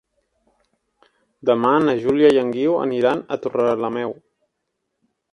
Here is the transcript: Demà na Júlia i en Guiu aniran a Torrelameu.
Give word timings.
Demà 1.49 1.73
na 1.83 1.93
Júlia 2.05 2.31
i 2.35 2.39
en 2.43 2.49
Guiu 2.55 2.77
aniran 2.85 3.21
a 3.35 3.39
Torrelameu. 3.43 4.15